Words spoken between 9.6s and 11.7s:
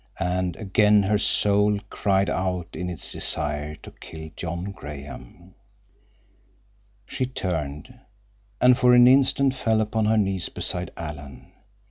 upon her knees beside Alan.